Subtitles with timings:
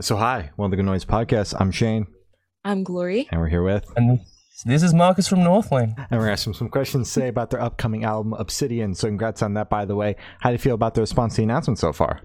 [0.00, 1.54] So, hi, One of the Good Noise podcast.
[1.58, 2.06] I'm Shane,
[2.64, 3.26] I'm Glory.
[3.32, 4.20] and we're here with, And
[4.64, 5.94] this is Marcus from Northlane.
[6.10, 8.94] and we're asking some questions today about their upcoming album, Obsidian.
[8.94, 10.14] So, congrats on that, by the way.
[10.40, 12.20] How do you feel about the response to the announcement so far?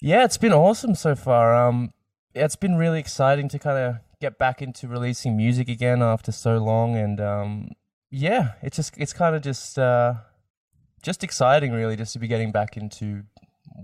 [0.00, 1.54] Yeah, it's been awesome so far.
[1.54, 1.92] Um,
[2.34, 6.32] yeah, it's been really exciting to kind of get back into releasing music again after
[6.32, 7.68] so long, and um,
[8.10, 10.14] yeah, it's just it's kind of just uh,
[11.02, 13.24] just exciting, really, just to be getting back into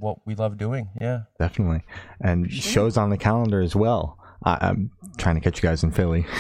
[0.01, 0.91] what we love doing.
[1.01, 1.23] Yeah.
[1.39, 1.83] Definitely.
[2.21, 4.19] And shows on the calendar as well.
[4.45, 6.27] I- I'm trying to catch you guys in Philly.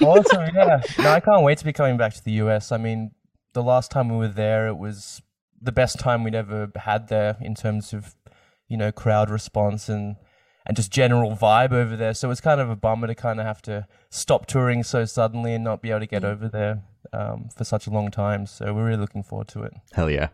[0.00, 0.48] Awesome.
[0.54, 0.80] yeah.
[0.98, 2.70] No, I can't wait to be coming back to the US.
[2.70, 3.10] I mean,
[3.52, 5.20] the last time we were there, it was
[5.60, 8.14] the best time we'd ever had there in terms of,
[8.68, 10.16] you know, crowd response and
[10.66, 12.14] and just general vibe over there.
[12.14, 15.52] So it's kind of a bummer to kind of have to stop touring so suddenly
[15.54, 18.46] and not be able to get over there um, for such a long time.
[18.46, 19.72] So we're really looking forward to it.
[19.92, 20.28] Hell yeah.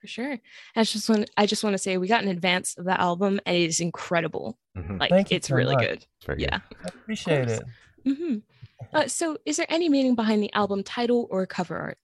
[0.00, 0.38] For sure.
[0.76, 3.38] I just want I just want to say we got an advance of the album
[3.44, 4.58] and it is incredible.
[4.76, 4.98] Mhm.
[4.98, 5.84] Like Thank you it's so really much.
[5.86, 6.06] good.
[6.16, 6.48] It's very good.
[6.50, 6.60] Yeah.
[6.84, 7.60] I appreciate course.
[8.06, 8.16] it.
[8.16, 8.36] hmm
[8.94, 11.98] Uh, so is there any meaning behind the album title or cover art?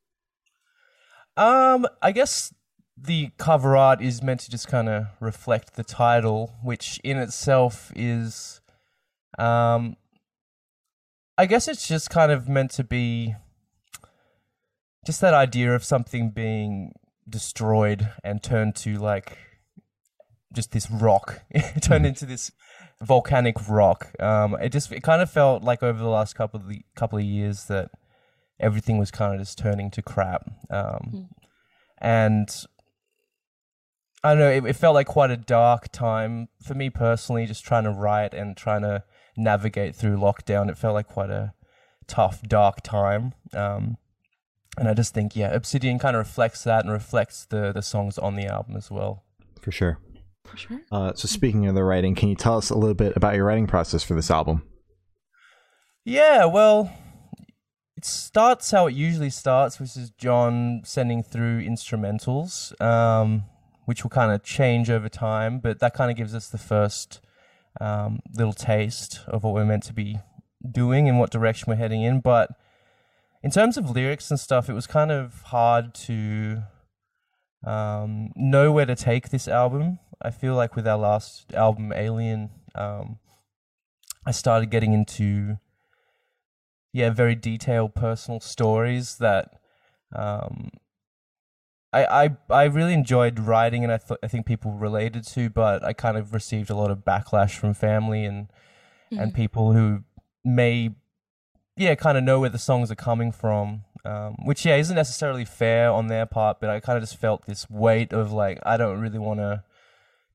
[1.38, 2.52] Um, I guess
[2.98, 7.92] the cover art is meant to just kind of reflect the title, which in itself
[7.96, 8.60] is,
[9.38, 9.96] um,
[11.38, 13.34] I guess it's just kind of meant to be
[15.06, 16.92] just that idea of something being
[17.28, 19.38] destroyed and turned to like
[20.52, 21.42] just this rock,
[21.80, 22.52] turned into this
[23.02, 24.12] volcanic rock.
[24.20, 27.18] Um, it just it kind of felt like over the last couple of the, couple
[27.18, 27.90] of years that
[28.58, 30.48] everything was kind of just turning to crap.
[30.70, 31.28] Um,
[31.98, 32.48] And
[34.24, 37.64] I don't know, it, it felt like quite a dark time for me personally, just
[37.64, 39.04] trying to write and trying to
[39.36, 40.70] navigate through lockdown.
[40.70, 41.52] It felt like quite a
[42.06, 43.34] tough, dark time.
[43.52, 43.98] Um,
[44.78, 48.18] and I just think, yeah, Obsidian kind of reflects that and reflects the, the songs
[48.18, 49.24] on the album as well.
[49.60, 49.98] For sure.
[50.44, 50.80] For sure.
[50.92, 53.44] Uh, so, speaking of the writing, can you tell us a little bit about your
[53.44, 54.62] writing process for this album?
[56.04, 56.92] Yeah, well,
[57.96, 63.44] it starts how it usually starts, which is John sending through instrumentals, um,
[63.86, 67.20] which will kind of change over time, but that kind of gives us the first
[67.80, 70.18] um, little taste of what we're meant to be
[70.70, 72.20] doing and what direction we're heading in.
[72.20, 72.50] But
[73.42, 76.62] in terms of lyrics and stuff, it was kind of hard to
[77.64, 79.98] um, know where to take this album.
[80.22, 83.18] I feel like with our last album, Alien, um,
[84.24, 85.58] I started getting into
[86.92, 89.60] yeah, very detailed personal stories that
[90.14, 90.70] um,
[91.92, 95.84] I, I I really enjoyed writing, and I th- I think people related to, but
[95.84, 98.48] I kind of received a lot of backlash from family and
[99.10, 100.04] and people who
[100.44, 100.94] may
[101.76, 105.44] yeah kind of know where the songs are coming from, um, which yeah isn't necessarily
[105.44, 108.76] fair on their part, but I kind of just felt this weight of like I
[108.76, 109.62] don't really want to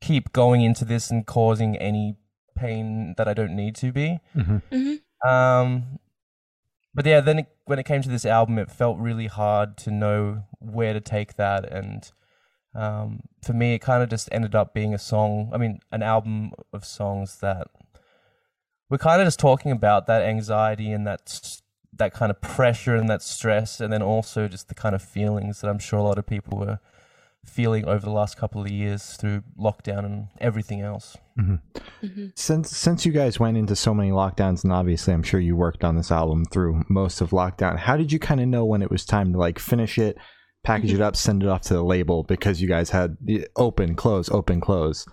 [0.02, 2.18] keep going into this and causing any
[2.56, 4.20] pain that I don't need to be.
[4.34, 4.96] hmm
[5.28, 6.00] Um,
[6.94, 9.92] but yeah, then it, when it came to this album, it felt really hard to
[9.92, 12.12] know where to take that, and
[12.74, 15.52] um, for me, it kind of just ended up being a song.
[15.54, 17.68] I mean, an album of songs that
[18.92, 21.60] we're kind of just talking about that anxiety and that
[21.94, 25.62] that kind of pressure and that stress, and then also just the kind of feelings
[25.62, 26.80] that I'm sure a lot of people were
[27.46, 31.18] feeling over the last couple of years through lockdown and everything else.
[31.36, 31.56] hmm
[32.36, 35.86] Since since you guys went into so many lockdowns, and obviously I'm sure you worked
[35.86, 38.92] on this album through most of lockdown, how did you kind of know when it
[38.92, 40.18] was time to like finish it,
[40.64, 43.96] package it up, send it off to the label because you guys had the open,
[43.96, 45.08] close, open, close?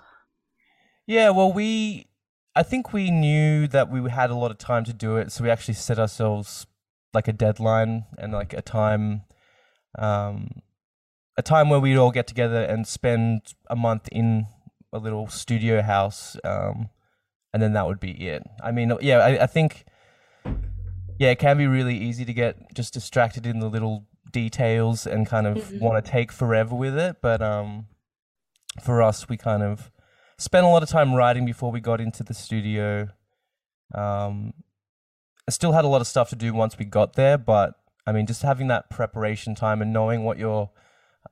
[1.06, 2.07] Yeah, well, we,
[2.58, 5.44] I think we knew that we had a lot of time to do it, so
[5.44, 6.66] we actually set ourselves
[7.14, 9.22] like a deadline and like a time,
[9.96, 10.50] um,
[11.36, 14.48] a time where we'd all get together and spend a month in
[14.92, 16.88] a little studio house, um,
[17.52, 18.42] and then that would be it.
[18.60, 19.84] I mean, yeah, I, I think,
[21.16, 25.28] yeah, it can be really easy to get just distracted in the little details and
[25.28, 25.80] kind of Mhm.
[25.80, 27.86] want to take forever with it, but um,
[28.82, 29.92] for us, we kind of
[30.38, 33.09] spent a lot of time writing before we got into the studio.
[33.95, 34.54] Um,
[35.47, 37.74] I still had a lot of stuff to do once we got there, but
[38.07, 40.71] I mean, just having that preparation time and knowing what your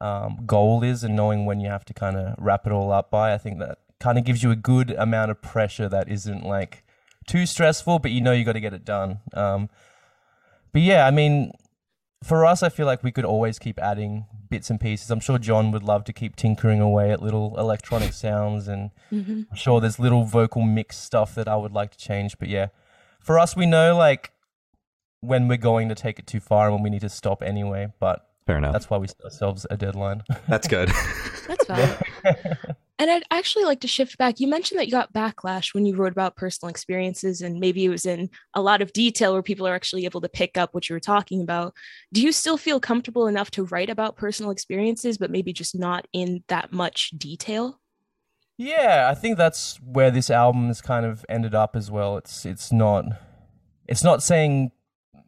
[0.00, 3.10] um, goal is and knowing when you have to kind of wrap it all up
[3.10, 6.44] by, I think that kind of gives you a good amount of pressure that isn't
[6.44, 6.84] like
[7.26, 9.20] too stressful, but you know you got to get it done.
[9.32, 9.68] Um,
[10.72, 11.52] but yeah, I mean,
[12.24, 15.10] for us, I feel like we could always keep adding bits and pieces.
[15.10, 19.42] I'm sure John would love to keep tinkering away at little electronic sounds, and hmm
[19.50, 22.38] I'm sure there's little vocal mix stuff that I would like to change.
[22.38, 22.68] But yeah,
[23.20, 24.32] for us, we know like
[25.20, 27.88] when we're going to take it too far and when we need to stop anyway.
[27.98, 28.72] But Fair enough.
[28.72, 30.22] That's why we set ourselves a deadline.
[30.48, 30.90] That's good.
[31.48, 31.98] That's valid.
[32.98, 34.40] And I'd actually like to shift back.
[34.40, 37.90] You mentioned that you got backlash when you wrote about personal experiences, and maybe it
[37.90, 40.88] was in a lot of detail where people are actually able to pick up what
[40.88, 41.74] you were talking about.
[42.12, 46.06] Do you still feel comfortable enough to write about personal experiences, but maybe just not
[46.14, 47.80] in that much detail?
[48.56, 52.16] Yeah, I think that's where this album has kind of ended up as well.
[52.16, 53.04] It's it's not
[53.86, 54.72] it's not saying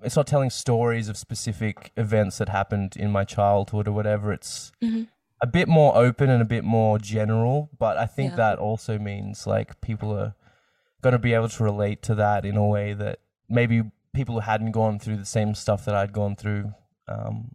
[0.03, 4.33] it's not telling stories of specific events that happened in my childhood or whatever.
[4.33, 5.09] It's Mhm.
[5.41, 8.37] A bit more open and a bit more general, but I think Yeah.
[8.37, 10.35] that also means like people are
[11.03, 13.83] going to be able to relate to that in a way that maybe
[14.13, 16.73] people who hadn't gone through the same stuff that I'd gone through
[17.07, 17.53] um,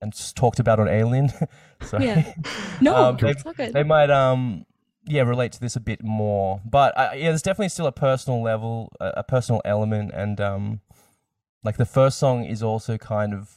[0.00, 1.30] and just talked about on Alien.
[1.82, 2.06] Sorry.
[2.06, 2.32] Yeah.
[2.80, 4.64] No, Um, they- they might um
[5.06, 8.42] yeah relate to this a bit more but uh, yeah there's definitely still a personal
[8.42, 10.80] level a, a personal element and um
[11.64, 13.50] like the first song is also kind of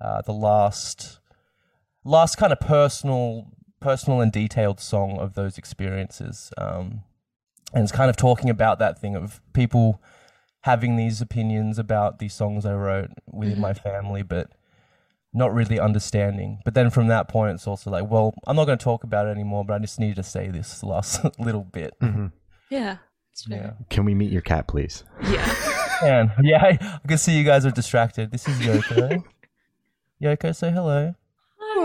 [0.00, 1.18] uh the last
[2.04, 3.46] last kind of personal
[3.80, 7.02] personal and detailed song of those experiences um
[7.74, 10.00] and it's kind of talking about that thing of people
[10.62, 13.60] having these opinions about these songs I wrote within Mhm.
[13.60, 14.50] my family but
[15.34, 16.60] not really understanding.
[16.62, 19.26] But then from that point, it's also like, well, I'm not going to talk about
[19.26, 21.94] it anymore, but I just needed to say this last little bit.
[22.02, 22.32] Mhm.
[22.68, 22.98] yeah,
[23.32, 23.72] it's Yeah.
[23.88, 25.04] Can we meet your cat, please?
[25.22, 25.54] Yeah.
[26.02, 28.30] And yeah, I, I can see you guys are distracted.
[28.30, 29.24] This is Yoko.
[30.22, 31.14] Yoko, say hello.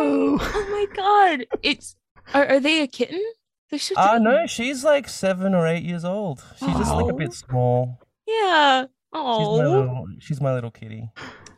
[0.07, 1.45] Oh, oh my god!
[1.63, 1.95] It's
[2.33, 3.21] are, are they a kitten?
[3.69, 4.23] They're so Ah, tiny.
[4.23, 6.43] no, she's like seven or eight years old.
[6.59, 7.99] She's just like a bit small.
[8.27, 8.83] Yeah.
[8.83, 11.09] She's my Oh, little, she's my little kitty.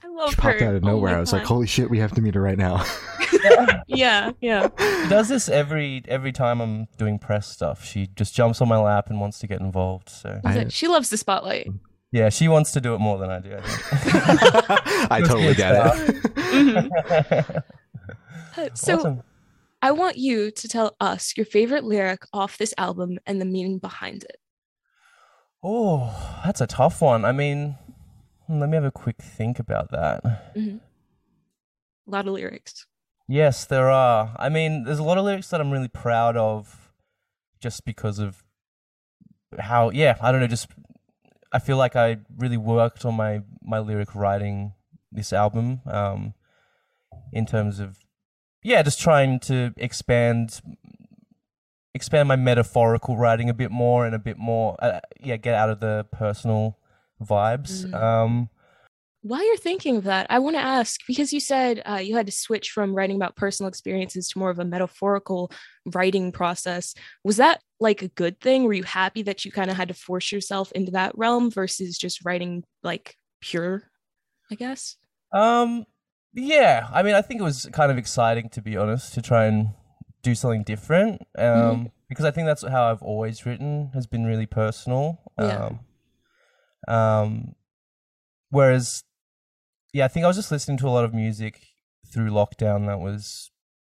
[0.04, 0.42] I love She her.
[0.42, 1.12] popped out of Oh nowhere.
[1.12, 2.84] my I was like, holy shit, we have to meet her right now.
[3.88, 4.70] yeah, yeah.
[4.78, 7.84] She does this every every time I'm doing press stuff.
[7.86, 10.10] She just jumps on my lap and wants to get involved.
[10.10, 11.68] So I was I- like, she loves the spotlight.
[12.12, 13.56] Yeah, she wants to do it more than I do.
[13.56, 15.12] I think.
[15.12, 16.24] I totally get it.
[16.36, 17.64] Mhm.
[18.58, 19.22] Uh, So awesome.
[19.82, 23.78] I want you to tell us your favorite lyric off this album and the meaning
[23.78, 24.38] behind it.
[25.64, 27.24] Oh, that's a tough one.
[27.26, 27.78] I mean,
[28.48, 30.22] hmm, let me have a quick think about that.
[30.56, 30.80] A
[32.08, 32.86] lot of lyrics.
[33.28, 34.36] Yes, there are.
[34.38, 36.92] I mean, there's a lot of lyrics that I'm really proud of
[37.62, 38.44] just because of
[39.60, 40.68] how, yeah, I don't know, just
[41.52, 44.74] I feel like I really worked on my, my lyric writing
[45.12, 46.34] this album um,
[47.34, 47.98] in terms of,
[48.62, 50.62] yeah, just trying to expand
[51.96, 55.70] expand my metaphorical writing a bit more and a bit more, uh, yeah, get out
[55.70, 56.78] of the personal
[57.22, 57.86] vibes.
[57.86, 57.94] Mm.
[57.94, 58.50] Um,
[59.22, 62.26] While you're thinking of that, I want to ask because you said uh, you had
[62.28, 65.52] to switch from writing about personal experiences to more of a metaphorical
[65.94, 66.94] writing process.
[67.26, 68.64] Was that like a good thing?
[68.64, 71.98] Were you happy that you kind of had to force yourself into that realm versus
[71.98, 73.84] just writing like pure,
[74.50, 74.96] I guess?
[75.34, 75.86] Um,
[76.34, 79.46] yeah, I mean, I think it was kind of exciting to be honest to try
[79.46, 79.72] and
[80.22, 81.24] do something different.
[81.38, 81.92] Um, Mhm.
[82.08, 85.20] because I think that's how I've always written has been really personal.
[85.38, 85.72] Yeah.
[86.88, 87.56] Um, um,
[88.50, 89.04] whereas,
[89.94, 91.62] yeah, I think I was just listening to a lot of music
[92.12, 93.52] through lockdown that was,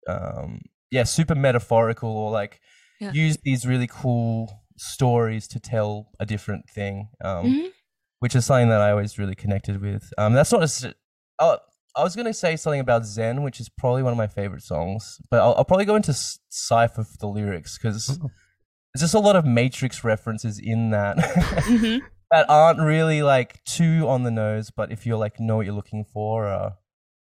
[0.07, 0.61] um,
[0.91, 2.59] yeah, super metaphorical or like
[2.99, 3.11] Yeah.
[3.11, 7.09] used these really cool stories to tell a different thing.
[7.23, 7.71] Um, Mhm.
[8.19, 10.11] which is something that I always really connected with.
[10.17, 10.95] Um, that's not a.
[11.39, 11.57] Oh,
[11.97, 15.19] I was gonna say something about Xen, which is probably one of my favorite songs,
[15.29, 18.29] but I'll, I'll probably go into s- Cypher for the lyrics because Oh.
[18.93, 22.01] there's just a lot of Matrix references in that Mhm.
[22.35, 25.75] that aren't really like too on the nose, but if you're like know what you're
[25.75, 26.73] looking for, are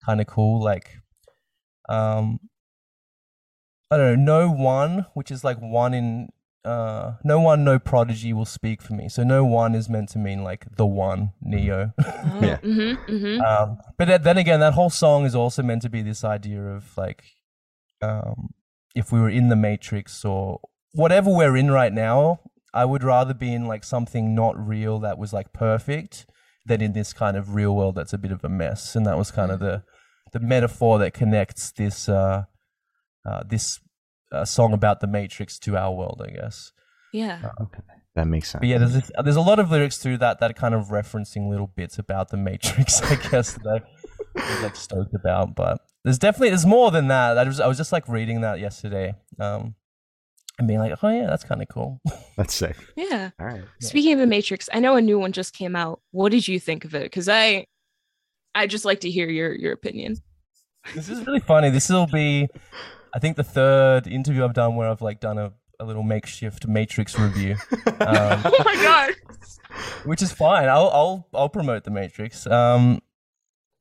[0.04, 0.62] kind of cool.
[0.62, 0.90] Like,
[1.88, 2.40] um,
[3.90, 6.28] I don't know, no one, which is like one in.
[6.64, 9.06] Uh, no one, no prodigy will speak for me.
[9.06, 11.92] So no one is meant to mean like the one, Neo.
[11.99, 12.56] Oh, Yeah.
[12.62, 13.44] mhm, mhm.
[13.44, 16.62] Um, but then- then again, that whole song is also meant to be this idea
[16.62, 17.23] of like,
[18.00, 18.54] um,
[18.94, 20.61] if we were in the Matrix or
[20.92, 22.40] whatever we're in right now,
[22.75, 26.26] I would rather be in like something not real that was like perfect
[26.66, 28.97] than in this kind of real world that's a bit of a mess.
[28.97, 29.85] And that was kind of the
[30.33, 32.45] the metaphor that connects this uh,
[33.25, 33.78] uh, this
[34.33, 36.73] uh, song about the Matrix to our world, I guess.
[37.12, 37.52] Yeah.
[37.61, 37.81] Okay.
[38.16, 38.61] That makes sense.
[38.61, 40.88] But yeah, there's this, there's a lot of lyrics through that that are kind of
[40.88, 43.83] referencing little bits about the Matrix, I guess that
[44.37, 45.54] I was like stoked about.
[45.54, 47.38] But there's definitely there's more than that.
[47.38, 49.75] I was I was just like reading that yesterday, um,
[50.58, 52.00] and being like, oh yeah, that's kind of cool.
[52.37, 52.76] That's sick.
[52.96, 53.30] Yeah.
[53.40, 53.62] All right.
[53.80, 56.00] Speaking of the Matrix, I know a new one just came out.
[56.11, 57.02] What did you think of it?
[57.04, 57.66] Because I,
[58.54, 60.16] I just like to hear your your opinion.
[60.94, 61.70] this is really funny.
[61.70, 62.49] This will be,
[63.14, 66.66] I think, the third interview I've done where I've like done a, a little makeshift
[66.66, 67.56] Matrix review.
[67.87, 69.14] Um, Oh my god!
[70.04, 70.68] which is fine.
[70.68, 72.46] I'll I'll I'll promote the Matrix.
[72.46, 73.00] Um,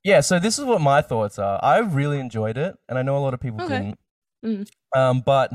[0.03, 1.59] yeah, so this is what my thoughts are.
[1.63, 3.95] I really enjoyed it, and I know a lot of people Okay.
[4.43, 4.67] didn't.
[4.67, 4.69] Mhm.
[4.95, 5.51] Um, but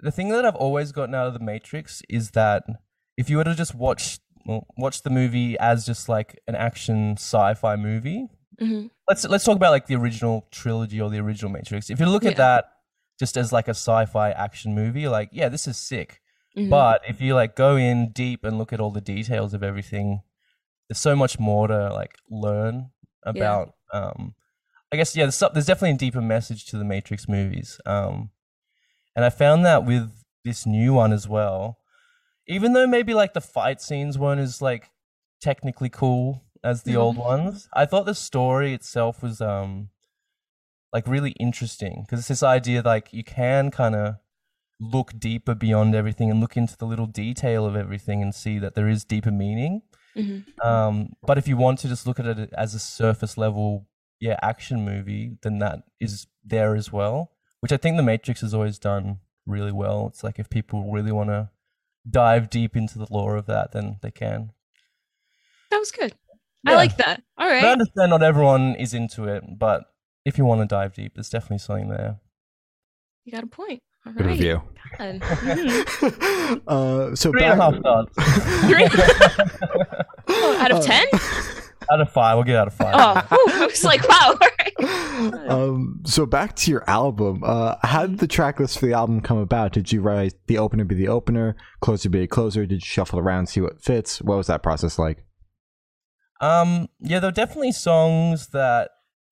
[0.00, 2.64] the thing that I've always gotten out of the Matrix is that
[3.16, 7.12] if you were to just watch well, watch the movie as just like an action
[7.18, 8.28] sci-fi movie,
[8.60, 8.90] Mhm.
[9.08, 11.90] let's let's talk about like the original trilogy or the original Matrix.
[11.90, 12.30] If you look Yeah.
[12.30, 12.64] at that
[13.18, 16.20] just as like a sci-fi action movie, like, yeah, this is sick.
[16.56, 16.70] Mhm.
[16.70, 20.22] But if you like go in deep and look at all the details of everything,
[20.88, 22.90] there's so much more to like learn
[23.24, 23.74] about.
[23.92, 24.34] Um,
[24.92, 27.78] I guess yeah, there's, there's definitely a deeper message to the Matrix movies.
[27.84, 28.30] Um,
[29.16, 30.10] and I found that with
[30.44, 31.78] this new one as well.
[32.46, 34.90] Even though maybe like the fight scenes weren't as like
[35.40, 37.24] technically cool as the old Mhm.
[37.24, 39.90] ones, I thought the story itself was um
[40.92, 44.16] like really interesting because it's this idea like you can kind of
[44.80, 48.74] look deeper beyond everything and look into the little detail of everything and see that
[48.74, 49.82] there is deeper meaning.
[50.16, 50.44] Mhm.
[50.64, 53.86] Um, but if you want to just look at it as a surface level,
[54.20, 58.54] yeah, action movie, then that is there as well, which I think The Matrix has
[58.54, 60.06] always done really well.
[60.08, 61.50] It's like if people really want to
[62.08, 64.52] dive deep into the lore of that, then they can.
[65.70, 66.14] That was good.
[66.66, 67.22] I like that.
[67.38, 69.84] All I understand not everyone is into it, but
[70.24, 72.18] if you want to dive deep, there's definitely something there.
[73.24, 73.80] You got a point.
[74.06, 74.32] All Good right.
[74.32, 74.62] review.
[74.98, 75.20] God.
[75.20, 76.62] Mhm.
[76.66, 78.06] uh, so Three and a half stars.
[78.68, 78.88] Three-
[80.30, 81.06] Oh, out of Uh, 10?
[81.92, 82.94] Out of five, we'll get out of five.
[83.30, 84.34] Oh, whew, I was like, wow.
[84.40, 85.48] All right.
[85.48, 87.42] um, so back to your album.
[87.44, 89.72] Uh, how did the track list for the album come about?
[89.72, 92.66] Did you write the opener be the opener, closer be a closer?
[92.66, 94.20] Did you shuffle around, see what fits?
[94.22, 95.24] What was that process like?
[96.40, 98.90] Um, yeah, there were definitely songs that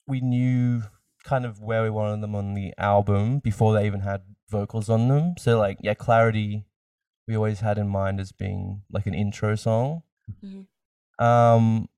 [0.09, 0.83] we knew
[1.25, 5.09] kind of where we wanted them on the album before they even had vocals on
[5.09, 5.35] them.
[5.39, 6.67] So like, yeah, Clarity
[7.27, 10.03] we always had in mind as being like an intro song.
[10.45, 10.67] Mhm.
[11.25, 11.89] Um,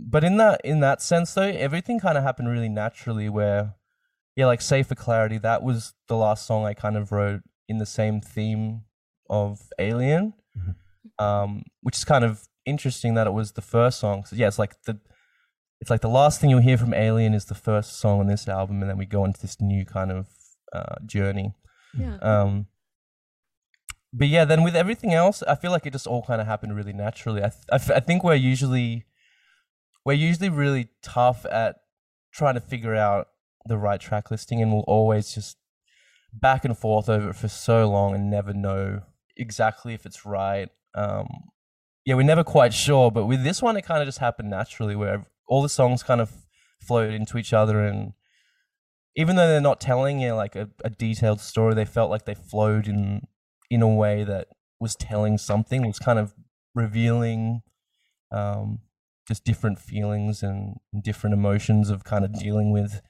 [0.00, 3.28] but in that in that sense though, everything kind of happened really naturally.
[3.28, 3.74] Where,
[4.36, 7.78] yeah, like say for Clarity, that was the last song I kind of wrote in
[7.78, 8.82] the same theme
[9.28, 10.74] of Alien, Mhm.
[11.24, 14.24] um, which is kind of interesting that it was the first song.
[14.24, 14.98] So yeah, it's like the
[15.80, 18.48] it's like the last thing you'll hear from Alien is the first song on this
[18.48, 20.26] album, and then we go into this new kind of
[20.72, 21.54] uh, journey.
[21.96, 22.16] Yeah.
[22.16, 22.66] Um,
[24.12, 26.74] but yeah, then with everything else, I feel like it just all kind of happened
[26.76, 27.40] really naturally.
[27.42, 29.04] I, th- I, f- I think we're usually
[30.08, 31.76] we're usually really tough at
[32.32, 33.28] trying to figure out
[33.66, 35.58] the right track listing, and we'll always just
[36.32, 39.02] back and forth over it for so long and never know
[39.36, 40.70] exactly if it's right.
[40.94, 41.26] Um,
[42.06, 44.96] yeah, we're never quite sure, but with this one, it kind of just happened naturally,
[44.96, 46.32] where all the songs kind of
[46.80, 48.14] flowed into each other and
[49.14, 52.34] even though they're not telling you like a, a detailed story, they felt like they
[52.34, 53.26] flowed in
[53.68, 54.48] in a way that
[54.80, 56.32] was telling something, was kind of
[56.74, 57.60] revealing
[58.32, 58.78] um,
[59.28, 63.02] just different feelings and different emotions of kind of dealing with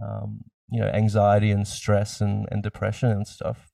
[0.00, 3.70] um, you know anxiety and stress and, and depression and stuff.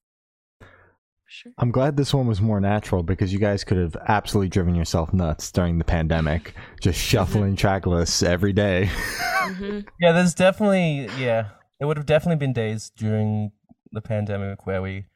[1.32, 1.52] Sure.
[1.58, 5.12] I'm glad this one was more natural because you guys could have absolutely driven yourself
[5.12, 8.88] nuts during the pandemic, just shuffling track lists every day.
[8.90, 9.86] Mhm.
[10.00, 13.52] Yeah, there's definitely yeah, there would have definitely been days during
[13.92, 15.06] the pandemic where we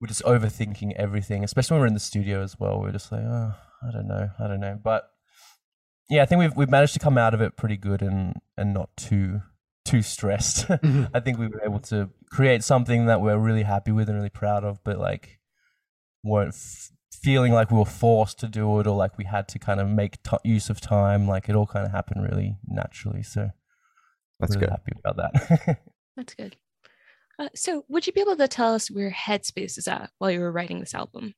[0.00, 2.80] were just overthinking everything, especially when we're in the studio as well.
[2.80, 3.54] We're just like, oh,
[3.86, 4.78] I don't know, I don't know.
[4.82, 5.10] But
[6.08, 8.72] yeah, I think we've we've managed to come out of it pretty good and and
[8.72, 9.42] not too
[9.84, 10.66] too stressed.
[11.14, 14.28] I think we were able to create something that we're really happy with and really
[14.30, 15.38] proud of, but like
[16.22, 19.58] weren't f- feeling like we were forced to do it or like we had to
[19.58, 21.26] kind of make t- use of time.
[21.26, 23.22] Like it all kind of happened really naturally.
[23.22, 23.50] So
[24.40, 24.70] That's really good.
[24.70, 25.78] happy about that.
[26.16, 26.56] That's good.
[27.38, 30.40] Uh, so, would you be able to tell us where Headspace is at while you
[30.40, 31.34] were writing this album?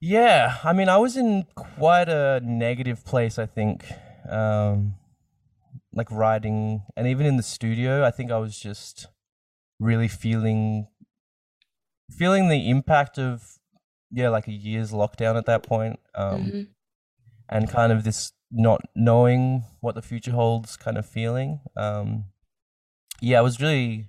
[0.00, 3.38] Yeah, I mean, I was in quite a negative place.
[3.38, 3.84] I think,
[4.28, 4.94] um,
[5.92, 9.06] like writing, and even in the studio, I think I was just
[9.80, 10.88] really feeling
[12.10, 13.58] feeling the impact of
[14.12, 15.98] yeah, like a year's lockdown at that point.
[16.14, 16.68] Um, Mhm.
[17.48, 21.60] and kind of this not knowing what the future holds kind of feeling.
[21.76, 22.26] Um,
[23.20, 24.08] yeah, I was really,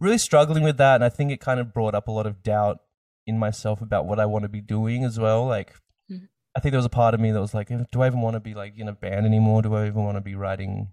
[0.00, 2.42] really struggling with that, and I think it kind of brought up a lot of
[2.42, 2.78] doubt
[3.26, 5.46] in myself about what I want to be doing as well.
[5.46, 5.74] Like,
[6.10, 6.28] Mhm.
[6.54, 8.34] I think there was a part of me that was like, do I even want
[8.34, 9.62] to be like in a band anymore?
[9.62, 10.92] Do I even want to be writing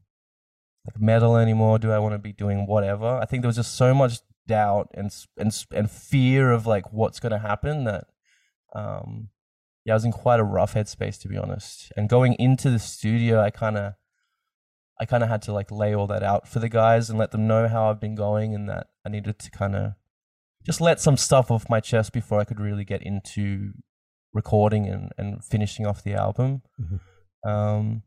[0.86, 1.78] like metal anymore?
[1.80, 3.20] Do I want to be doing whatever?
[3.22, 7.20] I think there was just so much doubt and and and fear of like what's
[7.20, 8.08] going to happen that
[8.74, 9.30] um
[9.86, 11.92] yeah, I was in quite a rough headspace to be honest.
[11.98, 13.94] And going into the studio, I kind of,
[15.00, 17.32] I kind of had to like lay all that out for the guys and let
[17.32, 19.94] them know how I've been going and that I needed to kind of
[20.66, 23.74] just let some stuff off my chest before I could really get into
[24.34, 26.62] recording and and finishing off the album.
[26.80, 27.00] Mhm.
[27.50, 28.04] Um,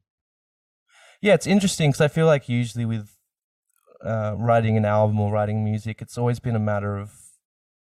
[1.20, 3.11] yeah, it's interesting because I feel like usually with
[4.04, 7.12] uh, writing an album or writing music, it's always been a matter of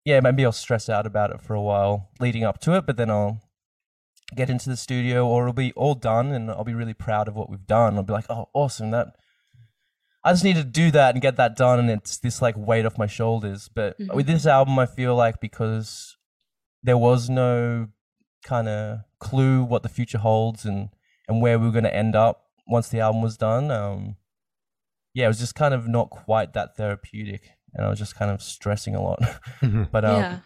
[0.06, 2.96] yeah, maybe I'll stress out about it for a while leading up to it, but
[2.98, 3.42] then I'll
[4.36, 7.36] get into the studio or it'll be all done and I'll be really proud of
[7.36, 7.96] what we've done.
[7.96, 8.92] I'll be like, oh, awesome.
[8.92, 9.16] That
[10.28, 11.80] I just need to do that and get that done.
[11.80, 13.70] And it's this like weight off my shoulders.
[13.74, 14.14] But Mhm.
[14.14, 16.18] with this album, I feel like because
[16.84, 17.88] there was no
[18.44, 20.90] kind of clue what the future holds and,
[21.28, 23.72] and where we were going to end up once the album was done.
[23.72, 24.18] Um,
[25.14, 27.52] yeah, it was just kind of not quite that therapeutic.
[27.74, 29.20] And I was just kind of stressing a lot.
[29.92, 30.40] but um, yeah.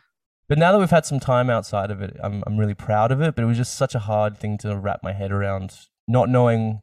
[0.47, 3.21] but now that we've had some time outside of it, I'm I'm really proud of
[3.21, 3.35] it.
[3.35, 5.75] But it was just such a hard thing to wrap my head around,
[6.07, 6.81] not knowing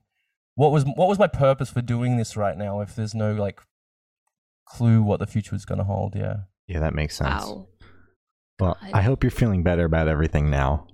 [0.59, 2.81] what was what was my purpose for doing this right now.
[2.81, 3.61] If there's no like
[4.67, 6.37] clue what the future is going to hold, yeah.
[6.67, 7.45] Yeah, that makes sense.
[7.45, 7.69] Wow.
[8.59, 8.91] Well, God.
[8.93, 10.89] I hope you're feeling better about everything now.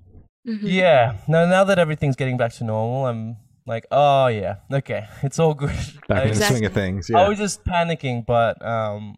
[0.47, 0.59] Mhm.
[0.63, 1.17] Yeah.
[1.27, 5.55] No, now that everything's getting back to normal, I'm like, oh yeah, okay, it's all
[5.55, 5.71] good.
[6.09, 6.57] Back I, in the Exactly.
[6.59, 7.09] swing of things.
[7.09, 7.19] yeah.
[7.21, 9.17] I was just panicking, but um,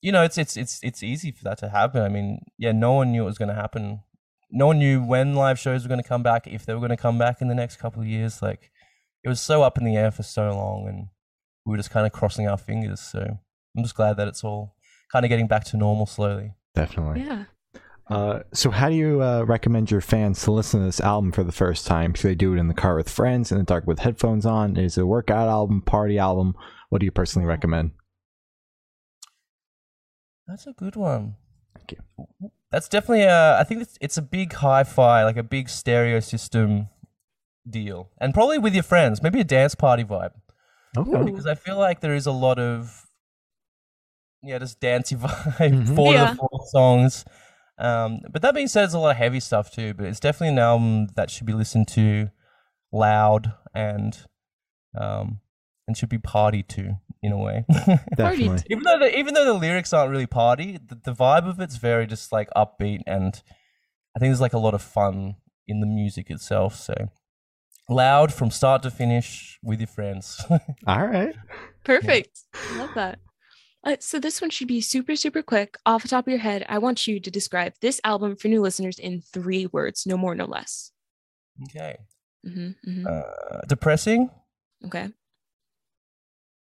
[0.00, 2.00] you know, it's it's it's it's easy for that to happen.
[2.00, 4.00] I mean, yeah, no one knew it was going to happen.
[4.50, 6.96] No one knew when live shows were going to come back, if they were going
[6.96, 8.40] to come back in the next couple of years.
[8.40, 8.70] Like,
[9.24, 11.08] it was so up in the air for so long, and
[11.64, 13.00] we were just kind of crossing our fingers.
[13.00, 13.20] So
[13.76, 14.74] I'm just glad that it's all
[15.10, 16.52] kind of getting back to normal slowly.
[16.74, 17.22] Definitely.
[17.22, 17.44] Yeah.
[18.08, 21.42] Uh, so, how do you uh, recommend your fans to listen to this album for
[21.42, 22.12] the first time?
[22.12, 24.76] Should they do it in the car with friends, in the dark with headphones on?
[24.76, 26.54] Is it a workout album, party album?
[26.90, 27.92] What do you personally recommend?
[30.46, 31.36] That's a good one.
[31.74, 32.50] Thank you.
[32.70, 33.58] That's definitely a.
[33.58, 36.88] I think it's it's a big hi-fi, like a big stereo system
[37.68, 40.32] deal, and probably with your friends, maybe a dance party vibe.
[40.96, 41.24] Okay.
[41.24, 43.04] because I feel like there is a lot of
[44.42, 45.96] yeah, just dancey vibe, Mhm.
[45.96, 46.30] four Yeah.
[46.30, 47.24] to four songs.
[47.78, 49.94] Um, but that being said, there's a lot of heavy stuff too.
[49.94, 52.30] But it's definitely an album that should be listened to
[52.92, 54.16] loud and
[54.96, 55.40] um,
[55.88, 57.64] and should be party to in a way.
[58.16, 58.62] Definitely.
[58.70, 61.76] even though the even though the lyrics aren't really party, the, the vibe of it's
[61.76, 63.42] very just like upbeat, and
[64.14, 66.76] I think there's like a lot of fun in the music itself.
[66.76, 66.94] So
[67.88, 70.42] loud from start to finish with your friends.
[70.86, 71.34] All right.
[71.84, 72.40] Perfect.
[72.54, 73.18] I love that.
[73.84, 75.76] Uh, so this one should be super, super quick.
[75.84, 78.62] Off the top of your head, I want you to describe this album for new
[78.62, 80.90] listeners in three words, no more, no less.
[81.64, 81.98] okay.
[82.42, 84.30] hmm hmm uh, depressing,
[84.86, 85.08] okay.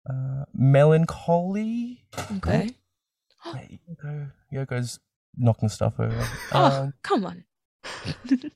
[0.08, 2.04] uh, melancholy.
[2.36, 2.70] Okay.
[3.52, 4.98] Wait, Yoko, Yoko's
[5.36, 6.26] knocking stuff over.
[6.52, 7.44] Oh, Um, come on.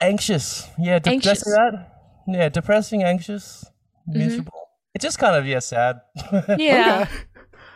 [0.00, 0.68] anxious.
[0.78, 1.40] Yeah, de- did I Anxious.
[1.40, 1.92] say that?
[2.28, 3.64] Yeah, depressing, anxious,
[4.08, 4.14] Mhm.
[4.16, 4.68] miserable.
[4.94, 6.00] It's just kind of yeah, sad.
[6.58, 7.06] Yeah.
[7.06, 7.10] Okay.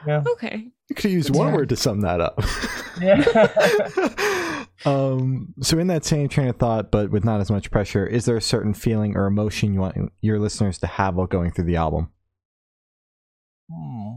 [0.06, 0.22] yeah.
[0.32, 0.66] Okay.
[0.88, 2.40] You could use one word to sum that up.
[3.00, 4.64] Yeah.
[4.84, 8.24] um, so, in that same train of thought, but with not as much pressure, is
[8.24, 11.64] there a certain feeling or emotion you want your listeners to have while going through
[11.66, 12.10] the album?
[13.72, 14.10] Hmm.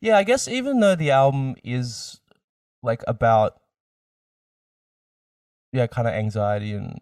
[0.00, 2.20] Yeah, I guess even though the album is
[2.82, 3.60] like about
[5.78, 7.00] yeah, kind of anxiety and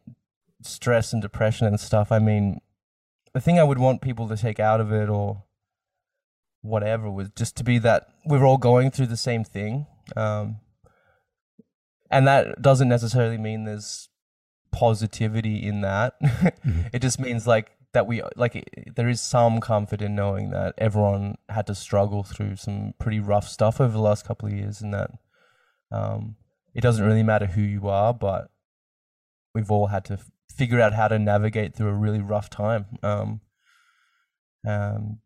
[0.63, 2.61] stress and depression and stuff, I mean,
[3.33, 5.45] the thing I would want people to take out of it or
[6.63, 9.87] whatever was just to be that we're all going through the same thing.
[10.17, 10.59] Um,
[12.11, 14.09] and that doesn't necessarily mean there's
[14.73, 16.15] positivity in that.
[16.93, 20.75] It just means like that we like it, there is some comfort in knowing that
[20.79, 24.81] everyone had to struggle through some pretty rough stuff over the last couple of years,
[24.81, 25.11] and that
[25.91, 26.37] um,
[26.75, 28.51] it doesn't really matter who you are, but
[29.57, 32.85] we've all had to f- figure out how to navigate through a really rough time.
[33.03, 33.41] Um,
[34.67, 35.21] um,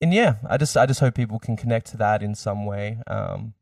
[0.00, 2.98] and yeah, I just I just hope people can connect to that in some way.
[3.06, 3.52] Um,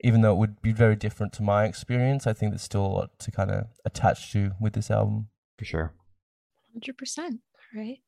[0.00, 2.94] even though it would be very different to my experience, I think there's still a
[2.98, 5.28] lot to kind of attach to with this album.
[5.56, 5.94] For sure.
[6.76, 7.18] 100%.
[7.18, 7.30] All
[7.76, 7.98] right.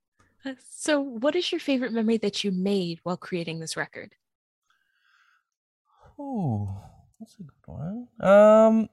[0.44, 4.16] Uh, so, what is your favorite memory that you made while creating this record?
[6.18, 6.68] Ooh,
[7.20, 8.09] that's a good one.
[8.20, 8.88] Um,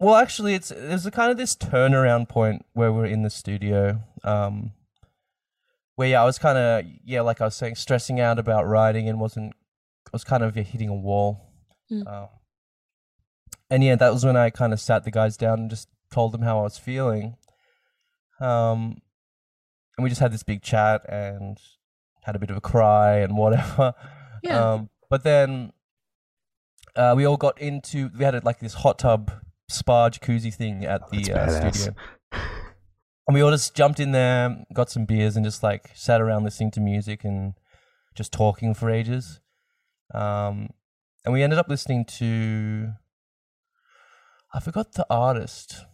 [0.00, 4.02] well, actually, it's there's a kind of this turnaround point where we're in the studio.
[4.24, 4.72] Um,
[5.96, 9.08] where yeah, I was kind of yeah, like I was saying, stressing out about writing
[9.08, 9.52] and wasn't.
[10.06, 11.52] I was kind of yeah, hitting a wall.
[11.92, 12.10] Mm.
[12.10, 12.28] Um,
[13.68, 16.32] and yeah, that was when I kind of sat the guys down and just told
[16.32, 17.36] them how I was feeling.
[18.40, 19.02] Um,
[19.96, 21.60] and we just had this big chat and
[22.22, 23.94] had a bit of a cry and whatever.
[24.42, 24.72] Yeah.
[24.72, 25.74] Um, but then
[26.96, 29.30] uh, we all got into we had like this hot tub
[29.70, 31.94] spa jacuzzi thing at That's the uh, studio,
[33.26, 36.44] and we all just jumped in there, got some beers, and just like sat around
[36.44, 37.54] listening to music and
[38.16, 39.40] just talking for ages.
[40.12, 40.70] Um,
[41.24, 42.92] and we ended up listening to
[44.52, 45.84] I forgot the artist.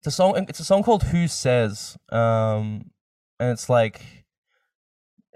[0.00, 0.46] it's a song.
[0.48, 2.90] It's a song called "Who Says," um,
[3.38, 4.24] and it's like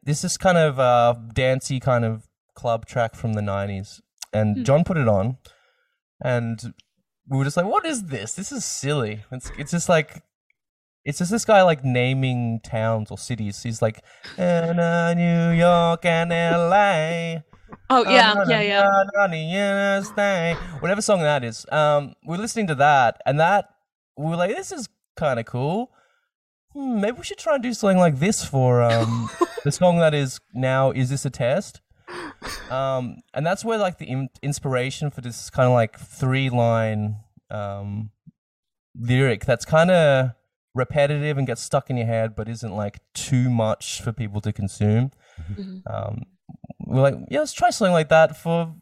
[0.03, 4.01] this is kind of a dancey kind of club track from the '90s.
[4.33, 4.63] And Hmm.
[4.63, 5.37] John put it on,
[6.25, 6.73] and
[7.31, 8.35] we were just like, "What is this?
[8.35, 10.23] This is silly." It's it's just like
[11.05, 13.63] it's just this guy like naming towns or cities.
[13.63, 14.03] He's like,
[14.37, 17.43] "And, uh, New York and L.A."
[17.89, 18.83] Oh yeah, Uh, yeah, yeah.
[20.81, 21.65] Whatever song that is.
[21.71, 23.67] Um, we're listening to that, and that
[24.19, 25.91] we were like, "This is kind of cool."
[26.73, 29.31] Hmm, maybe we should try and do something like this for um
[29.65, 30.91] the song that is now.
[30.91, 31.81] Is this a test?
[32.71, 37.17] Um, and that's where like the in- inspiration for this kind of like three line
[37.51, 38.11] um
[38.99, 40.31] lyric that's kind of
[40.75, 44.53] repetitive and gets stuck in your head, but isn't like too much for people to
[44.53, 45.11] consume.
[45.53, 45.83] Mhm.
[45.93, 46.23] Um,
[46.87, 48.75] we're like, yeah, let's try something like that for.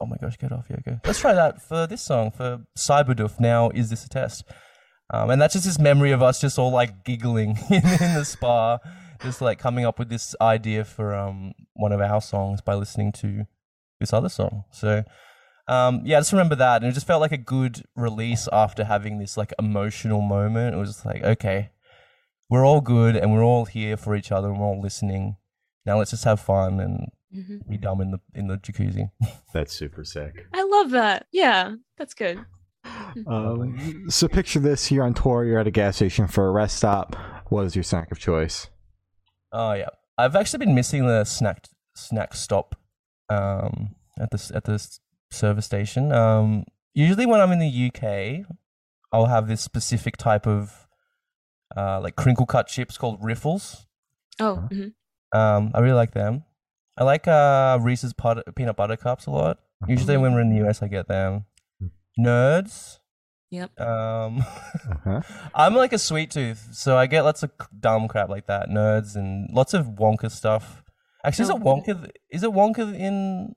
[0.00, 1.00] Oh my gosh, get off, Yoko.
[1.06, 3.38] Let's try that for this song for Cyberdoof.
[3.38, 4.44] Now, is this a test?
[5.12, 8.24] Um, and that's just this memory of us just all like giggling in, in the
[8.24, 8.78] spa,
[9.22, 13.12] just like coming up with this idea for um one of our songs by listening
[13.12, 13.46] to
[14.00, 14.64] this other song.
[14.70, 15.04] So,
[15.68, 18.84] um, yeah, I just remember that, and it just felt like a good release after
[18.84, 20.74] having this like emotional moment.
[20.74, 21.70] It was just like, okay,
[22.48, 25.36] we're all good, and we're all here for each other, and we're all listening.
[25.86, 27.68] Now let's just have fun and Mhm.
[27.68, 29.10] be dumb in the in the jacuzzi.
[29.54, 30.46] That's super sick.
[30.52, 31.26] I love that.
[31.30, 32.44] Yeah, that's good.
[33.26, 36.76] Um, so picture this: you're on tour, you're at a gas station for a rest
[36.78, 37.14] stop.
[37.48, 38.68] What is your snack of choice?
[39.52, 42.76] Oh yeah, I've actually been missing the snack snack stop
[43.28, 46.12] um, at this at this service station.
[46.12, 48.46] Um, usually when I'm in the UK,
[49.12, 50.86] I'll have this specific type of
[51.76, 53.86] uh, like crinkle cut chips called Riffles.
[54.40, 54.92] Oh, mhm.
[55.32, 56.44] Um, I really like them.
[56.96, 59.58] I like uh, Reese's pot- peanut butter cups a lot.
[59.86, 61.46] Usually when we're in the US, I get them.
[62.18, 62.98] Nerds.
[63.50, 63.80] Yep.
[63.80, 65.20] Um, Uh-huh.
[65.54, 69.16] I'm like a sweet tooth, so I get lots of dumb crap like that, nerds,
[69.16, 70.82] and lots of Wonka stuff.
[71.24, 71.56] Actually, is Oh.
[71.56, 72.00] it Wonka?
[72.00, 73.54] th- Is it Wonka in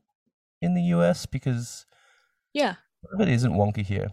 [0.61, 1.25] in the US?
[1.25, 1.85] Because
[2.53, 4.09] yeah, what if it isn't Wonka here?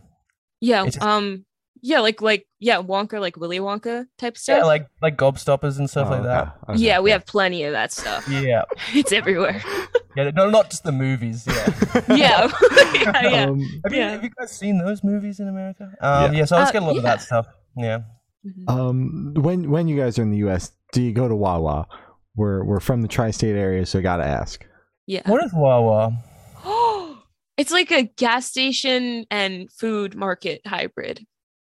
[0.60, 0.84] yeah.
[0.84, 1.46] Just- Um,
[1.82, 4.58] yeah, like like yeah, Wonka, like Willy Wonka type stuff.
[4.58, 6.56] Yeah, like like gobstoppers and stuff Oh, like that.
[6.64, 8.28] okay, okay, yeah, we have plenty of that stuff.
[8.28, 8.62] Yeah,
[8.94, 9.62] it's everywhere.
[10.16, 11.46] yeah, no, not just the movies.
[11.46, 11.74] Yeah.
[12.08, 12.50] yeah,
[12.94, 13.44] yeah, yeah.
[13.46, 14.10] Um, have, you, Yeah.
[14.10, 15.84] have you guys seen those movies in America?
[16.00, 16.38] Um, Yeah.
[16.40, 16.44] yeah.
[16.44, 17.46] so I just Uh, get a lot of that stuff.
[17.76, 18.00] Yeah.
[18.46, 18.68] Mhm.
[18.70, 21.86] um, when when you guys are in the U.S., do you go to Wawa?
[22.36, 24.64] We're we're from the tri-state area, so I gotta ask.
[25.06, 25.22] yeah.
[25.26, 26.12] What is Wawa?
[27.56, 31.26] it's like a gas station and food market hybrid.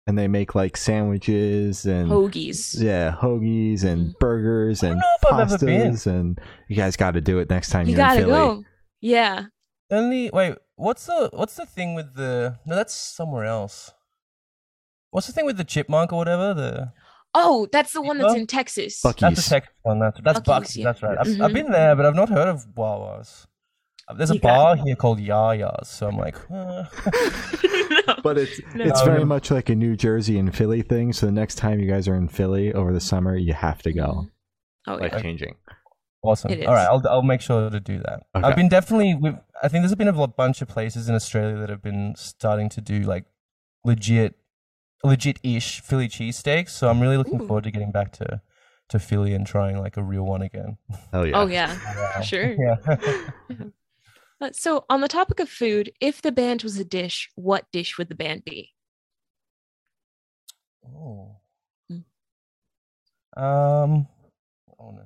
[0.07, 2.81] And they make like sandwiches and Hoagies.
[2.83, 4.19] yeah, hoagies and Mhm.
[4.19, 5.93] burgers and know if I've ever been.
[5.93, 8.31] pastas, and you guys got to do it next time You you're in gotta Philly.
[8.33, 8.65] go.
[9.01, 9.45] Yeah.
[9.93, 10.57] Only wait.
[10.75, 12.59] What's the what's the thing with the?
[12.67, 13.93] No, that's somewhere else.
[15.11, 16.53] What's the thing with the chipmunk or whatever?
[16.55, 16.93] The
[17.35, 19.01] Oh, that's the one that's in Texas.
[19.03, 20.01] Buc- that's the Texas one.
[20.01, 20.77] That's that's Buc-ee's, Bucky's.
[20.79, 20.85] yeah.
[20.85, 21.17] That's right.
[21.19, 21.55] I've, I've Mhm.
[21.55, 23.47] been there, but I've not heard of Wawas.
[24.17, 26.85] There's a You got- bar here called Yaya's, so I'm like, uh,
[28.07, 28.15] No.
[28.23, 28.85] But it's No.
[28.85, 29.27] it's No, very no.
[29.27, 31.13] much like a New Jersey and Philly thing.
[31.13, 33.93] So the next time you guys are in Philly over the summer, you have to
[33.93, 34.27] go.
[34.87, 35.03] Oh yeah.
[35.15, 35.57] Life changing.
[36.23, 36.53] awesome.
[36.53, 36.87] All right.
[36.89, 38.23] I'll I'll make sure to do that.
[38.35, 38.47] Okay.
[38.47, 39.15] I've been definitely.
[39.15, 42.69] With, I think there's been a bunch of places in Australia that have been starting
[42.71, 43.25] to do like
[43.85, 44.35] legit,
[45.05, 46.71] legit-ish Philly cheesesteaks.
[46.71, 47.47] So I'm really looking Ooh.
[47.47, 48.41] forward to getting back to
[48.89, 50.79] to Philly and trying like a real one again.
[51.13, 51.39] Hell yeah.
[51.39, 51.79] Oh yeah.
[52.17, 52.21] Yeah.
[52.23, 52.55] Sure.
[52.59, 52.77] Yeah.
[54.43, 57.97] Uh, So on the topic of food, if the band was a dish, what dish
[57.97, 58.73] would the band be?
[60.85, 61.37] Oh.
[61.91, 62.05] Mm.
[63.37, 64.09] Um.
[64.81, 65.05] Oh no.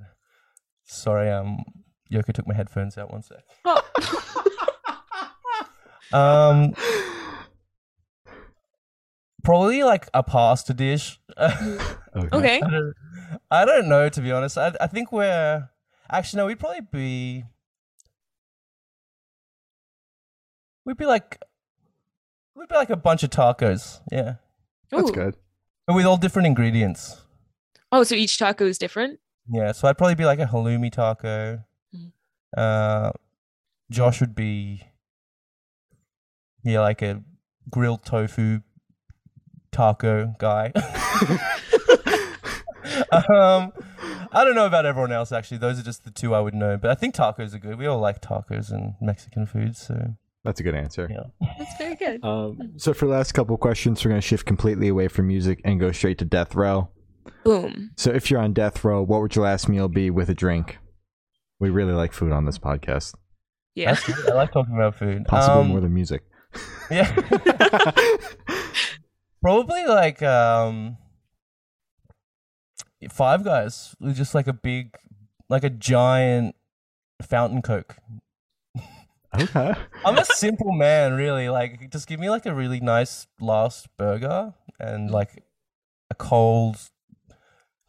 [0.85, 1.31] Sorry.
[1.31, 1.65] Um.
[2.11, 3.13] Yoko took my headphones out.
[3.13, 3.45] One sec.
[3.65, 3.83] Oh.
[6.13, 6.73] Um.
[9.43, 11.19] Probably like a pasta dish.
[11.37, 12.61] okay.
[12.63, 12.95] I don't,
[13.51, 14.57] I don't know to be honest.
[14.57, 15.69] I I think we're
[16.09, 16.47] actually no.
[16.47, 17.45] We'd probably be.
[20.87, 21.39] We'd be like.
[22.55, 24.01] We'd be like a bunch of tacos.
[24.11, 24.37] Yeah,
[24.91, 25.13] That's Ooh.
[25.13, 25.37] good.
[25.87, 27.21] but with all different ingredients.
[27.93, 29.21] Oh, so each taco is different?
[29.49, 31.63] Yeah, so I'd probably be like a halloumi taco.
[31.95, 32.13] Mhm.
[32.57, 33.13] Uh,
[33.91, 34.83] Josh would be,
[36.65, 37.23] yeah, like a
[37.71, 38.61] grilled tofu
[39.71, 40.73] taco guy.
[43.13, 43.73] um,
[44.33, 45.31] I don't know about everyone else.
[45.31, 46.77] Actually, those are just the two I would know.
[46.77, 47.79] But I think tacos are good.
[47.79, 51.09] We all like tacos and Mexican food, so That's a good answer.
[51.11, 51.49] yeah.
[51.59, 52.25] That's very good.
[52.25, 55.79] Um, so for the last couple questions, we're gonna shift completely away from music and
[55.79, 56.89] go straight to death row.
[57.45, 57.91] Boom.
[57.97, 60.79] So if you're on death row, what would your last meal be with a drink?
[61.61, 63.15] We really like food on this podcast,
[63.75, 63.95] Yeah.
[63.95, 64.29] That's.
[64.29, 65.25] I like talking about food.
[65.27, 66.23] possibly Um, more than music.
[66.91, 67.11] Yeah.
[69.43, 70.97] Probably like um,
[73.11, 74.97] Five Guys just like a big,
[75.49, 76.55] like a giant
[77.23, 77.97] fountain coke.
[79.43, 79.75] Okay.
[80.05, 81.49] I'm a simple man, really.
[81.49, 85.13] Like, just give me like a really nice last burger and mm.
[85.13, 85.45] like
[86.11, 86.79] a cold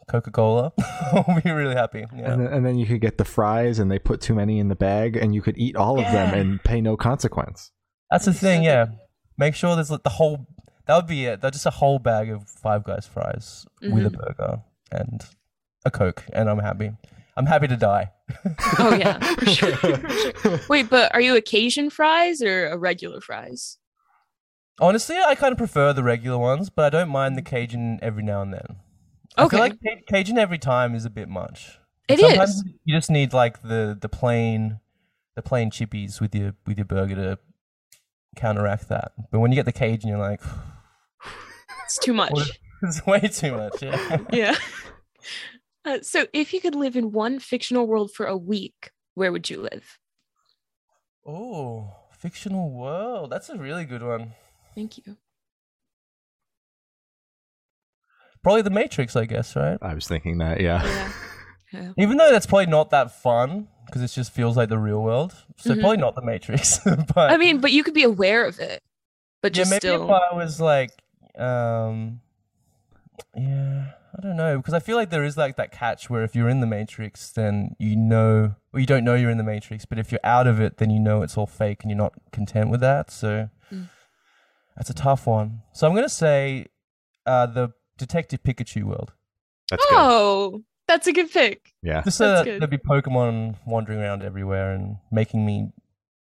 [0.07, 0.71] Coca Cola.
[1.12, 2.05] I'll be really happy.
[2.15, 2.31] Yeah.
[2.31, 4.69] And, then, and then you could get the fries, and they put too many in
[4.69, 7.71] the bag, and you could eat all of them and pay no consequence.
[8.10, 8.88] That's the thing, yeah.
[9.38, 10.47] Make sure there's like the whole.
[10.86, 11.41] That would be it.
[11.41, 14.17] That's just a whole bag of Five Guys fries with a mm-hmm.
[14.17, 15.25] burger and
[15.86, 16.91] a Coke, and I'm happy.
[17.36, 18.12] I'm happy to die.
[18.79, 19.75] Oh yeah, for sure.
[19.75, 20.09] for
[20.41, 20.59] sure.
[20.69, 23.77] Wait, but are you a Cajun fries or a regular fries?
[24.79, 28.23] Honestly, I kind of prefer the regular ones, but I don't mind the Cajun every
[28.23, 28.77] now and then.
[29.37, 29.57] I Okay.
[29.57, 31.79] feel like Cajun every time is a bit much.
[32.07, 32.63] It Sometimes is.
[32.85, 34.79] you just need like the the plain
[35.35, 37.39] the plain chippies with your with your burger to
[38.35, 39.11] counteract that.
[39.31, 40.41] But when you get the Cajun, you're like,
[41.85, 42.33] It's too much.
[42.83, 43.81] It's way too much.
[43.81, 44.17] Yeah.
[44.31, 44.55] yeah.
[45.88, 49.50] Uh, so, if you could live in one fictional world for a week, where would
[49.50, 49.97] you live?
[51.26, 53.30] Oh, fictional world.
[53.30, 54.34] That's a really good one.
[54.76, 55.15] Thank you.
[58.43, 59.78] Probably the Matrix, I guess, right?
[59.82, 60.84] I was thinking that, yeah.
[60.84, 61.12] Yeah.
[61.73, 61.91] Yeah.
[61.97, 65.34] Even though that's probably not that fun because it just feels like the real world.
[65.58, 65.82] So Mhm.
[65.82, 66.80] probably not the Matrix.
[67.13, 68.82] but I mean, but you could be aware of it,
[69.41, 70.06] but yeah, just maybe still.
[70.06, 70.91] if I was like,
[71.38, 72.21] um,
[73.36, 76.36] yeah, I don't know because I feel like there is like that catch where if
[76.36, 79.86] you're in the Matrix, then you know, or you don't know you're in the Matrix,
[79.86, 82.13] but if you're out of it, then you know it's all fake and you're not
[82.32, 83.12] content with that.
[83.12, 83.89] So Mm.
[84.75, 85.62] that's a tough one.
[85.73, 86.65] So I'm gonna say,
[87.25, 89.13] uh, the Detective Pikachu world.
[89.69, 89.95] That's good.
[89.97, 91.73] oh, that's a good pick.
[91.84, 92.01] Yeah.
[92.03, 92.62] Just so That's that good.
[92.62, 95.71] there'd be Pokemon wandering around everywhere and making me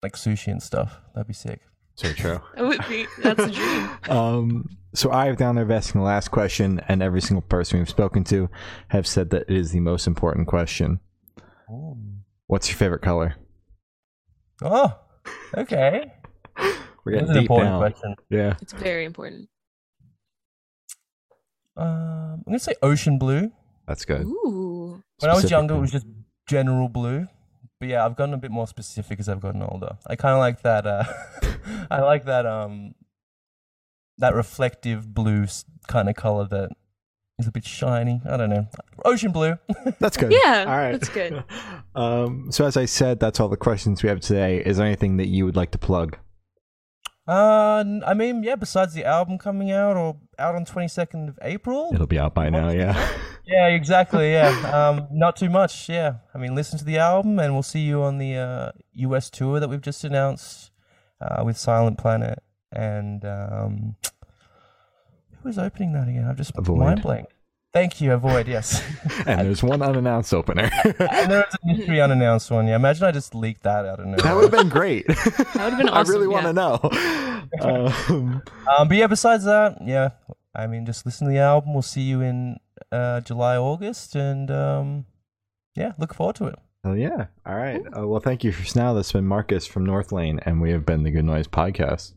[0.03, 1.01] like sushi and stuff.
[1.15, 1.61] That'd be sick.
[1.97, 2.41] So true.
[2.55, 3.07] That would be.
[3.23, 3.91] That's a dream.
[4.09, 7.89] Um, so I have down there asking the last question, and every single person we've
[7.89, 8.49] spoken to
[8.89, 11.01] have said that it is the most important question.
[12.47, 13.35] What's your favorite color?
[14.63, 14.97] Oh,
[15.57, 16.13] okay.
[17.05, 17.79] We're That's getting an deep important now.
[17.79, 18.15] question.
[18.31, 18.55] Yeah.
[18.63, 19.49] It's very important.
[21.77, 23.53] Um, I'm gonna say ocean blue.
[23.87, 24.23] That's good.
[24.23, 25.03] Ooh.
[25.19, 26.07] When I was Specific younger, it was just
[26.49, 27.27] general blue.
[27.81, 29.99] But yeah, I've gotten a bit more specific as I've gotten older.
[30.07, 30.87] I kind of like that.
[30.87, 31.05] Uh,
[31.91, 32.47] I like that.
[32.47, 32.95] Um,
[34.19, 35.47] that reflective blue
[35.89, 36.71] kind of color that
[37.39, 38.23] is a bit shiny.
[38.25, 38.67] I don't know.
[39.05, 39.57] Ocean blue.
[40.01, 40.33] That's good.
[40.33, 40.93] Yeah, All right.
[40.93, 41.45] that's good.
[41.95, 44.59] Um, so as I said, that's all the questions we have today.
[44.59, 46.19] Is there anything that you would like to plug?
[47.27, 48.55] Uh, n- I mean, yeah.
[48.57, 51.91] Besides the album coming out or out on twenty second of April.
[51.95, 52.69] It'll be out by now.
[52.69, 52.93] Yeah.
[53.47, 54.33] Yeah, exactly.
[54.33, 55.89] Yeah, um, not too much.
[55.89, 59.31] Yeah, I mean, listen to the album, and we'll see you on the uh, US
[59.31, 60.73] tour that we've just announced
[61.21, 62.43] uh, with Silent Planet.
[62.73, 63.97] And um,
[65.43, 66.27] who is opening that again?
[66.29, 66.79] I've just Avoid.
[66.79, 67.29] mind blank.
[67.73, 68.49] Thank you, Avoid.
[68.49, 68.83] Yes,
[69.27, 70.69] and there's one unannounced opener.
[70.85, 72.67] and there is a mystery unannounced one.
[72.67, 74.17] Yeah, imagine I just leaked that out of nowhere.
[74.23, 75.07] that would have been great.
[75.55, 76.15] That would have been awesome.
[76.15, 76.43] I really yeah.
[76.43, 78.09] want to know.
[78.09, 78.43] Um,
[78.79, 80.11] Um, but yeah, besides that, yeah,
[80.55, 81.73] I mean, just listen to the album.
[81.75, 82.57] We'll see you in
[82.93, 85.07] uh, July, August, and um,
[85.75, 86.59] yeah, look forward to it.
[86.85, 87.27] oh yeah.
[87.45, 87.83] All right.
[87.97, 88.93] Uh, well, thank you for now.
[88.95, 92.13] That's been Marcus from Northlane, and we have been the Good Noise Podcast.